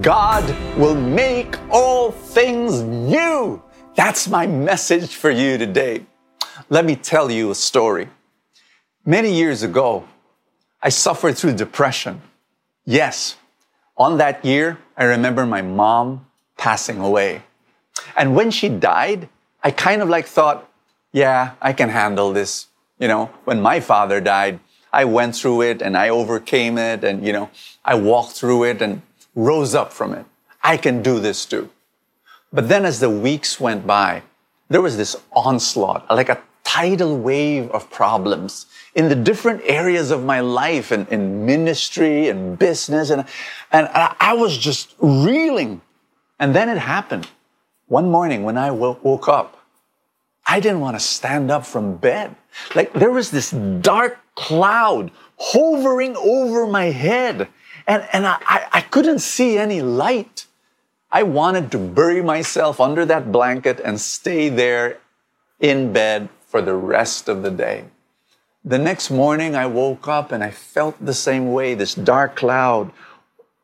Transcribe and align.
God 0.00 0.48
will 0.78 0.94
make 0.94 1.56
all 1.70 2.12
things 2.12 2.82
new. 2.82 3.60
That's 3.96 4.28
my 4.28 4.46
message 4.46 5.16
for 5.16 5.30
you 5.30 5.58
today. 5.58 6.06
Let 6.70 6.84
me 6.84 6.94
tell 6.94 7.30
you 7.30 7.50
a 7.50 7.54
story. 7.54 8.08
Many 9.04 9.34
years 9.34 9.62
ago, 9.62 10.04
I 10.80 10.88
suffered 10.88 11.36
through 11.36 11.54
depression. 11.54 12.22
Yes, 12.84 13.36
on 13.96 14.18
that 14.18 14.44
year, 14.44 14.78
I 14.96 15.04
remember 15.04 15.44
my 15.46 15.62
mom 15.62 16.26
passing 16.56 17.00
away. 17.00 17.42
And 18.16 18.34
when 18.34 18.50
she 18.50 18.68
died, 18.68 19.28
I 19.62 19.72
kind 19.72 20.00
of 20.00 20.08
like 20.08 20.26
thought, 20.26 20.68
yeah, 21.12 21.54
I 21.60 21.72
can 21.72 21.88
handle 21.88 22.32
this. 22.32 22.68
You 22.98 23.08
know, 23.08 23.26
when 23.44 23.60
my 23.60 23.80
father 23.80 24.20
died, 24.20 24.60
I 24.92 25.04
went 25.06 25.34
through 25.34 25.62
it 25.62 25.82
and 25.82 25.96
I 25.96 26.08
overcame 26.08 26.78
it 26.78 27.02
and, 27.02 27.26
you 27.26 27.32
know, 27.32 27.50
I 27.84 27.96
walked 27.96 28.32
through 28.32 28.64
it 28.64 28.80
and 28.80 29.02
rose 29.34 29.74
up 29.74 29.92
from 29.92 30.12
it. 30.12 30.26
I 30.62 30.76
can 30.76 31.02
do 31.02 31.20
this 31.20 31.44
too. 31.44 31.70
But 32.52 32.68
then 32.68 32.84
as 32.84 33.00
the 33.00 33.10
weeks 33.10 33.58
went 33.58 33.86
by, 33.86 34.22
there 34.68 34.82
was 34.82 34.96
this 34.96 35.16
onslaught, 35.32 36.10
like 36.10 36.28
a 36.28 36.42
tidal 36.64 37.18
wave 37.18 37.70
of 37.70 37.90
problems 37.90 38.66
in 38.94 39.08
the 39.08 39.14
different 39.14 39.62
areas 39.64 40.10
of 40.10 40.24
my 40.24 40.40
life 40.40 40.90
and 40.90 41.08
in 41.08 41.44
ministry 41.44 42.28
and 42.28 42.58
business. 42.58 43.10
And, 43.10 43.26
and 43.70 43.88
I 43.92 44.34
was 44.34 44.56
just 44.56 44.94
reeling. 44.98 45.80
And 46.38 46.54
then 46.54 46.68
it 46.68 46.78
happened. 46.78 47.28
One 47.88 48.10
morning 48.10 48.42
when 48.42 48.56
I 48.56 48.70
woke 48.70 49.28
up, 49.28 49.58
I 50.46 50.60
didn't 50.60 50.80
want 50.80 50.96
to 50.96 51.00
stand 51.00 51.50
up 51.50 51.66
from 51.66 51.96
bed. 51.96 52.34
Like 52.74 52.92
there 52.92 53.10
was 53.10 53.30
this 53.30 53.50
dark 53.50 54.18
cloud 54.34 55.10
hovering 55.38 56.16
over 56.16 56.66
my 56.66 56.86
head 56.86 57.48
and, 57.86 58.06
and 58.12 58.26
I, 58.26 58.68
I 58.72 58.80
couldn't 58.80 59.20
see 59.20 59.58
any 59.58 59.82
light. 59.82 60.46
I 61.10 61.24
wanted 61.24 61.70
to 61.72 61.78
bury 61.78 62.22
myself 62.22 62.80
under 62.80 63.04
that 63.06 63.32
blanket 63.32 63.80
and 63.80 64.00
stay 64.00 64.48
there 64.48 64.98
in 65.60 65.92
bed 65.92 66.28
for 66.46 66.62
the 66.62 66.74
rest 66.74 67.28
of 67.28 67.42
the 67.42 67.50
day. 67.50 67.84
The 68.64 68.78
next 68.78 69.10
morning, 69.10 69.56
I 69.56 69.66
woke 69.66 70.06
up 70.06 70.30
and 70.30 70.42
I 70.44 70.50
felt 70.50 71.04
the 71.04 71.14
same 71.14 71.52
way, 71.52 71.74
this 71.74 71.94
dark 71.94 72.36
cloud 72.36 72.92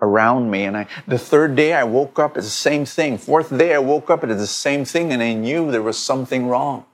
around 0.00 0.50
me. 0.50 0.64
And 0.64 0.76
I, 0.76 0.86
the 1.08 1.18
third 1.18 1.56
day, 1.56 1.72
I 1.72 1.82
woke 1.82 2.18
up, 2.18 2.36
it's 2.36 2.46
the 2.46 2.52
same 2.52 2.84
thing. 2.84 3.18
Fourth 3.18 3.56
day, 3.56 3.74
I 3.74 3.78
woke 3.78 4.10
up, 4.10 4.22
it's 4.22 4.34
the 4.34 4.46
same 4.46 4.84
thing, 4.84 5.12
and 5.12 5.22
I 5.22 5.32
knew 5.32 5.70
there 5.70 5.82
was 5.82 5.98
something 5.98 6.46
wrong. 6.46 6.84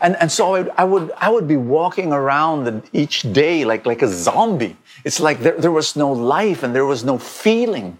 And, 0.00 0.16
and 0.16 0.30
so 0.30 0.54
I 0.54 0.60
would, 0.60 0.70
I 0.78 0.84
would, 0.84 1.12
I 1.16 1.28
would 1.30 1.48
be 1.48 1.56
walking 1.56 2.12
around 2.12 2.82
each 2.92 3.22
day 3.32 3.64
like, 3.64 3.86
like 3.86 4.02
a 4.02 4.08
zombie. 4.08 4.76
It's 5.04 5.20
like 5.20 5.40
there, 5.40 5.56
there 5.56 5.72
was 5.72 5.96
no 5.96 6.12
life 6.12 6.62
and 6.62 6.74
there 6.74 6.86
was 6.86 7.04
no 7.04 7.18
feeling. 7.18 7.98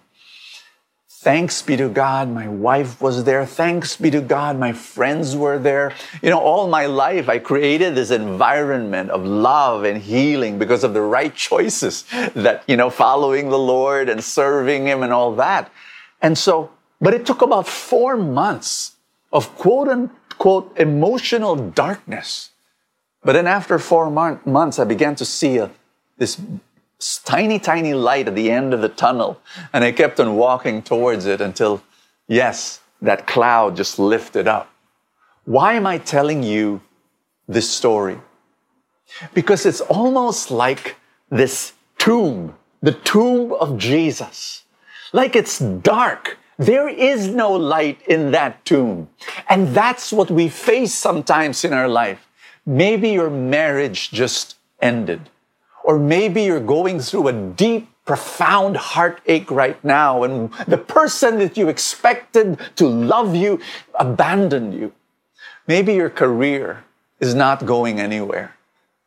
Thanks 1.23 1.61
be 1.61 1.77
to 1.77 1.91
God, 1.91 2.31
my 2.31 2.49
wife 2.49 3.03
was 3.03 3.25
there. 3.25 3.45
Thanks 3.45 3.95
be 3.95 4.11
to 4.11 4.23
God, 4.23 4.59
my 4.59 4.73
friends 4.73 5.37
were 5.37 5.59
there. 5.59 5.93
You 6.23 6.31
know, 6.31 6.41
all 6.41 6.67
my 6.67 6.87
life 6.87 7.29
I 7.29 7.39
created 7.39 7.95
this 7.95 8.11
environment 8.11 9.11
of 9.11 9.27
love 9.27 9.85
and 9.85 10.01
healing 10.01 10.59
because 10.59 10.83
of 10.83 10.95
the 10.95 11.03
right 11.03 11.35
choices 11.35 12.05
that, 12.35 12.65
you 12.67 12.79
know, 12.79 12.89
following 12.89 13.51
the 13.51 13.59
Lord 13.59 14.09
and 14.09 14.25
serving 14.25 14.87
Him 14.87 15.03
and 15.03 15.13
all 15.13 15.35
that. 15.35 15.71
And 16.23 16.39
so, 16.39 16.71
but 17.03 17.13
it 17.13 17.27
took 17.27 17.43
about 17.43 17.69
four 17.69 18.17
months 18.17 18.97
of 19.31 19.55
quote 19.57 20.11
unquote 20.41 20.73
emotional 20.79 21.55
darkness. 21.55 22.51
But 23.23 23.35
then 23.35 23.47
after 23.47 23.79
four 23.79 24.11
months, 24.11 24.79
I 24.79 24.85
began 24.85 25.15
to 25.17 25.25
see 25.27 25.59
a, 25.59 25.71
this 26.17 26.41
tiny, 27.25 27.59
tiny 27.59 27.93
light 27.93 28.27
at 28.27 28.35
the 28.35 28.51
end 28.51 28.73
of 28.73 28.81
the 28.81 28.89
tunnel. 28.89 29.39
And 29.75 29.85
I 29.85 29.93
kept 29.93 30.19
on 30.19 30.37
walking 30.37 30.81
towards 30.83 31.27
it 31.27 31.43
until, 31.43 31.83
yes, 32.27 32.81
that 33.03 33.27
cloud 33.27 33.77
just 33.77 33.99
lifted 33.99 34.49
up. 34.49 34.71
Why 35.45 35.75
am 35.75 35.87
I 35.87 35.99
telling 35.99 36.43
you 36.43 36.81
this 37.47 37.69
story? 37.69 38.19
Because 39.35 39.67
it's 39.67 39.83
almost 39.83 40.51
like 40.51 40.97
this 41.29 41.75
tomb, 41.99 42.55
the 42.81 42.93
tomb 42.93 43.53
of 43.53 43.77
Jesus. 43.77 44.65
Like 45.13 45.37
it's 45.37 45.59
dark. 45.59 46.39
There 46.61 46.91
is 46.91 47.29
no 47.29 47.53
light 47.53 48.03
in 48.07 48.33
that 48.33 48.67
tomb. 48.67 49.09
And 49.49 49.69
that's 49.69 50.13
what 50.13 50.31
we 50.31 50.51
face 50.51 50.93
sometimes 50.93 51.65
in 51.65 51.73
our 51.73 51.89
life. 51.89 52.29
Maybe 52.67 53.09
your 53.09 53.31
marriage 53.31 54.11
just 54.11 54.57
ended. 54.79 55.31
Or 55.83 55.99
maybe 55.99 56.43
you're 56.43 56.61
going 56.61 57.01
through 57.01 57.29
a 57.29 57.33
deep, 57.33 57.89
profound 58.05 58.77
heartache 58.77 59.51
right 59.51 59.83
now, 59.83 60.23
and 60.23 60.53
the 60.69 60.77
person 60.77 61.39
that 61.39 61.57
you 61.57 61.69
expected 61.69 62.59
to 62.77 62.87
love 62.87 63.35
you 63.35 63.59
abandoned 63.95 64.75
you. 64.75 64.93
Maybe 65.67 65.95
your 65.95 66.11
career 66.11 66.85
is 67.21 67.35
not 67.35 67.65
going 67.65 67.99
anywhere, 67.99 68.55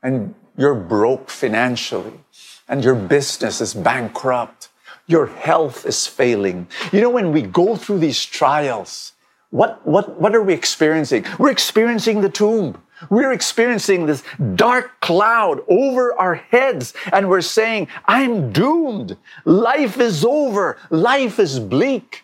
and 0.01 0.33
you're 0.57 0.73
broke 0.73 1.29
financially, 1.29 2.19
and 2.67 2.83
your 2.83 2.95
business 2.95 3.61
is 3.61 3.75
bankrupt. 3.75 4.69
Your 5.07 5.27
health 5.27 5.85
is 5.85 6.07
failing. 6.07 6.67
You 6.91 7.01
know, 7.01 7.09
when 7.09 7.31
we 7.31 7.41
go 7.41 7.75
through 7.75 7.99
these 7.99 8.23
trials, 8.25 9.13
what, 9.49 9.85
what, 9.85 10.19
what 10.19 10.33
are 10.33 10.41
we 10.41 10.53
experiencing? 10.53 11.25
We're 11.37 11.51
experiencing 11.51 12.21
the 12.21 12.29
tomb. 12.29 12.81
We're 13.09 13.33
experiencing 13.33 14.05
this 14.05 14.23
dark 14.55 14.99
cloud 15.01 15.61
over 15.67 16.17
our 16.17 16.35
heads 16.35 16.93
and 17.11 17.29
we're 17.29 17.41
saying, 17.41 17.87
I'm 18.05 18.51
doomed. 18.51 19.17
Life 19.45 19.99
is 19.99 20.23
over. 20.23 20.77
Life 20.89 21.39
is 21.39 21.59
bleak. 21.59 22.23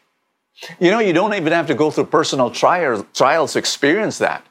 You 0.79 0.91
know, 0.91 0.99
you 0.99 1.13
don't 1.13 1.33
even 1.33 1.53
have 1.53 1.67
to 1.67 1.75
go 1.75 1.91
through 1.91 2.05
personal 2.05 2.49
trials, 2.49 3.05
trials 3.13 3.53
to 3.53 3.59
experience 3.59 4.17
that. 4.19 4.45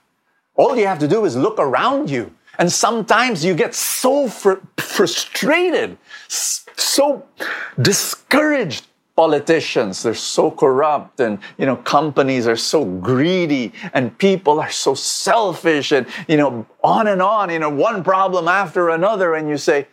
All 0.55 0.77
you 0.77 0.87
have 0.87 0.99
to 1.01 1.09
do 1.09 1.25
is 1.25 1.37
look 1.37 1.59
around 1.59 2.11
you. 2.11 2.35
And 2.59 2.73
sometimes 2.73 3.45
you 3.45 3.55
get 3.55 3.75
so 3.75 4.29
fr- 4.29 4.65
frustrated, 4.77 5.97
so 6.29 7.27
discouraged. 7.81 8.87
Politicians 9.17 10.05
they're 10.05 10.15
so 10.15 10.49
corrupt 10.49 11.19
and 11.19 11.41
you 11.57 11.67
know 11.67 11.75
companies 11.75 12.47
are 12.47 12.55
so 12.55 12.85
greedy 12.85 13.73
and 13.93 14.17
people 14.17 14.61
are 14.61 14.71
so 14.71 14.95
selfish 14.95 15.91
and 15.91 16.07
you 16.29 16.37
know 16.37 16.65
on 16.85 17.09
and 17.09 17.21
on 17.21 17.51
you 17.51 17.59
know 17.59 17.69
one 17.69 18.05
problem 18.05 18.47
after 18.47 18.91
another 18.91 19.35
and 19.35 19.49
you 19.49 19.57
say 19.57 19.89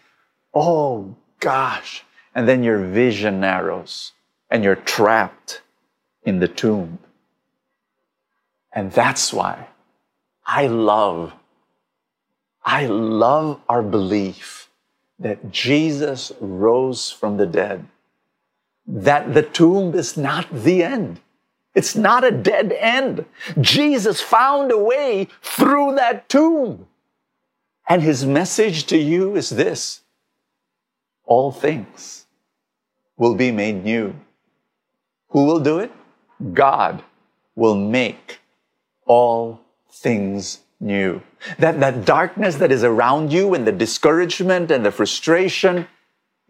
oh 0.54 1.16
gosh. 1.40 2.04
And 2.36 2.48
then 2.48 2.64
your 2.64 2.78
vision 2.78 3.40
narrows 3.40 4.12
and 4.52 4.64
you're 4.64 4.76
trapped 4.76 5.64
in 6.22 6.38
the 6.38 6.48
tomb. 6.48 7.00
And 8.72 8.92
that's 8.92 9.34
why 9.34 9.70
i 10.46 10.68
love 10.68 11.34
i 12.66 12.86
love 12.88 13.60
our 13.70 13.82
belief 13.82 14.70
that 15.20 15.52
jesus 15.52 16.32
rose 16.42 17.12
from 17.12 17.38
the 17.38 17.46
dead 17.46 17.86
that 18.88 19.34
the 19.34 19.42
tomb 19.42 19.96
is 19.96 20.16
not 20.16 20.48
the 20.52 20.84
end. 20.84 21.20
It's 21.74 21.96
not 21.96 22.24
a 22.24 22.32
dead 22.32 22.72
end. 22.72 23.26
Jesus 23.60 24.22
found 24.22 24.72
a 24.72 24.78
way 24.78 25.28
through 25.42 25.96
that 25.96 26.30
tomb. 26.30 26.88
And 27.88 28.02
his 28.02 28.26
message 28.26 28.86
to 28.88 28.98
you 28.98 29.36
is 29.36 29.50
this 29.50 30.02
all 31.26 31.52
things 31.52 32.26
will 33.18 33.36
be 33.36 33.52
made 33.52 33.84
new. 33.84 34.16
Who 35.30 35.46
will 35.46 35.60
do 35.60 35.80
it? 35.80 35.92
God 36.54 37.04
will 37.56 37.76
make 37.76 38.40
all 39.06 39.62
things 39.90 40.62
new. 40.80 41.22
That, 41.60 41.80
that 41.80 42.06
darkness 42.06 42.56
that 42.56 42.72
is 42.72 42.84
around 42.84 43.32
you 43.32 43.54
and 43.54 43.66
the 43.66 43.72
discouragement 43.72 44.72
and 44.72 44.86
the 44.86 44.92
frustration, 44.92 45.88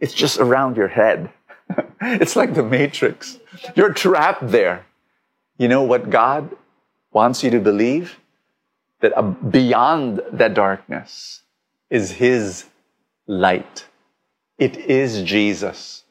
it's 0.00 0.14
just 0.14 0.38
around 0.38 0.76
your 0.76 0.88
head. 0.88 1.30
it's 2.00 2.36
like 2.36 2.54
the 2.54 2.62
matrix. 2.62 3.38
You're 3.74 3.92
trapped 3.92 4.48
there. 4.48 4.86
You 5.58 5.68
know 5.68 5.82
what 5.82 6.10
God 6.10 6.54
wants 7.12 7.42
you 7.42 7.50
to 7.50 7.60
believe? 7.60 8.18
That 9.00 9.16
uh, 9.16 9.22
beyond 9.22 10.22
that 10.32 10.54
darkness 10.54 11.42
is 11.90 12.12
His 12.12 12.64
light. 13.26 13.86
It 14.58 14.76
is 14.76 15.22
Jesus. 15.22 16.04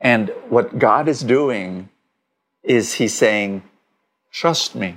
And 0.00 0.32
what 0.48 0.78
God 0.78 1.08
is 1.08 1.22
doing 1.22 1.88
is 2.62 2.94
He's 2.94 3.14
saying, 3.14 3.62
Trust 4.30 4.74
me. 4.74 4.96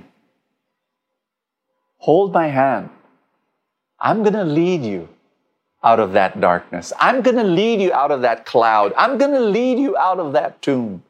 Hold 2.00 2.32
my 2.32 2.48
hand. 2.48 2.88
I'm 3.98 4.22
going 4.22 4.34
to 4.34 4.44
lead 4.44 4.82
you 4.82 5.08
out 5.84 6.00
of 6.00 6.12
that 6.14 6.40
darkness. 6.40 6.92
I'm 6.98 7.20
going 7.20 7.36
to 7.36 7.44
lead 7.44 7.80
you 7.80 7.92
out 7.92 8.10
of 8.10 8.22
that 8.22 8.46
cloud. 8.46 8.94
I'm 8.96 9.18
going 9.18 9.32
to 9.32 9.40
lead 9.40 9.78
you 9.78 9.96
out 9.96 10.18
of 10.18 10.32
that 10.32 10.62
tomb. 10.62 11.02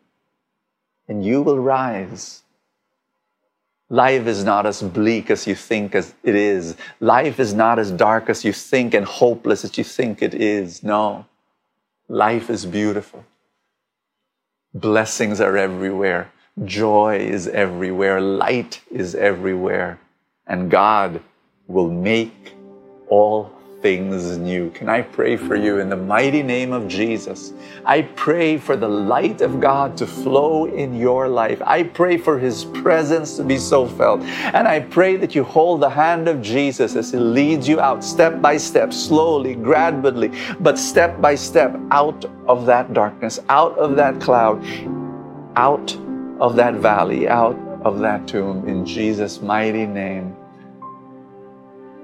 And 1.09 1.25
you 1.25 1.43
will 1.43 1.59
rise. 1.61 2.43
Life 3.89 4.27
is 4.27 4.45
not 4.45 4.67
as 4.67 4.83
bleak 4.83 5.31
as 5.31 5.47
you 5.47 5.55
think 5.55 5.95
as 5.95 6.13
it 6.25 6.35
is. 6.35 6.77
Life 6.99 7.39
is 7.39 7.55
not 7.55 7.79
as 7.79 7.93
dark 7.93 8.29
as 8.29 8.45
you 8.45 8.53
think 8.53 8.93
and 8.93 9.05
hopeless 9.05 9.65
as 9.65 9.79
you 9.79 9.85
think 9.85 10.23
it 10.23 10.35
is. 10.35 10.83
No. 10.83 11.27
Life 12.09 12.51
is 12.51 12.67
beautiful. 12.67 13.25
Blessings 14.75 15.41
are 15.41 15.57
everywhere. 15.57 16.33
Joy 16.65 17.19
is 17.19 17.47
everywhere. 17.47 18.21
Light 18.21 18.81
is 18.91 19.15
everywhere. 19.15 20.01
And 20.51 20.69
God 20.69 21.23
will 21.69 21.89
make 21.89 22.55
all 23.09 23.53
things 23.83 24.37
new. 24.37 24.69
Can 24.71 24.89
I 24.89 25.01
pray 25.01 25.37
for 25.37 25.55
you 25.55 25.79
in 25.79 25.89
the 25.89 25.97
mighty 25.97 26.43
name 26.43 26.73
of 26.73 26.89
Jesus? 26.89 27.53
I 27.87 28.03
pray 28.03 28.59
for 28.59 28.77
the 28.77 28.89
light 28.89 29.43
of 29.43 29.61
God 29.61 29.97
to 29.99 30.09
flow 30.09 30.67
in 30.67 30.97
your 30.97 31.29
life. 31.29 31.63
I 31.65 31.85
pray 31.85 32.19
for 32.19 32.37
His 32.37 32.65
presence 32.65 33.37
to 33.37 33.45
be 33.45 33.59
so 33.59 33.87
felt. 33.87 34.23
And 34.23 34.67
I 34.67 34.81
pray 34.81 35.17
that 35.17 35.37
you 35.37 35.45
hold 35.45 35.81
the 35.81 35.89
hand 35.89 36.27
of 36.27 36.43
Jesus 36.43 36.97
as 36.97 37.13
He 37.13 37.19
leads 37.19 37.69
you 37.69 37.81
out 37.81 38.03
step 38.03 38.43
by 38.43 38.57
step, 38.57 38.93
slowly, 38.93 39.55
gradually, 39.55 40.33
but 40.59 40.79
step 40.79 41.21
by 41.21 41.37
step 41.37 41.79
out 41.93 42.25
of 42.49 42.67
that 42.67 42.93
darkness, 42.93 43.39
out 43.49 43.79
of 43.79 43.97
that 43.97 44.21
cloud, 44.21 44.63
out 45.57 45.97
of 46.41 46.57
that 46.57 46.75
valley, 46.75 47.29
out 47.29 47.57
of 47.83 48.01
that 48.01 48.27
tomb 48.27 48.69
in 48.69 48.85
Jesus' 48.85 49.41
mighty 49.41 49.87
name. 49.87 50.37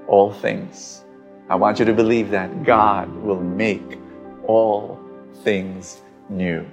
All 0.07 0.31
things 0.31 1.03
I 1.49 1.55
want 1.55 1.79
you 1.79 1.85
to 1.85 1.93
believe 1.93 2.29
that 2.31 2.65
God 2.65 3.09
will 3.23 3.39
make 3.41 3.97
all 4.47 4.99
things 5.43 6.01
new. 6.29 6.65